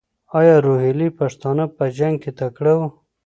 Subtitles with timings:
[0.39, 2.87] ایا روهیلې پښتانه په جنګ کې تکړه وو؟